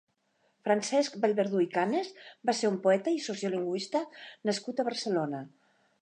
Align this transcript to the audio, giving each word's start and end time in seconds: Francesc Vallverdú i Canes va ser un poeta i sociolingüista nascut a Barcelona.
Francesc 0.67 1.17
Vallverdú 1.25 1.61
i 1.65 1.67
Canes 1.75 2.09
va 2.51 2.57
ser 2.61 2.71
un 2.71 2.79
poeta 2.87 3.15
i 3.19 3.23
sociolingüista 3.27 4.05
nascut 4.51 4.81
a 4.81 4.87
Barcelona. 4.89 5.45